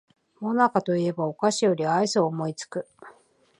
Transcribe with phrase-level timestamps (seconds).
[0.39, 2.87] もなかと言えばお菓子よりアイスを思いつく